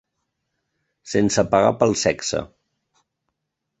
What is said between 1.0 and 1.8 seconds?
Sense pagar